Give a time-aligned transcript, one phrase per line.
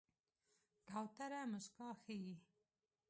[0.89, 2.35] کوتره موسکا ښيي.